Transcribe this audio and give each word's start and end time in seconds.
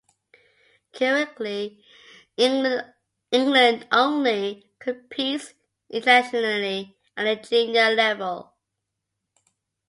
Currently, 0.95 1.79
England 2.37 2.91
only 3.91 4.71
competes 4.79 5.53
internationally 5.91 6.97
at 7.15 7.25
the 7.43 7.47
junior 7.47 7.93
level. 7.93 8.51